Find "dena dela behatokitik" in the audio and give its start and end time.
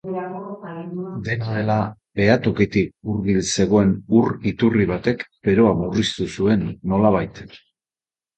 1.25-3.11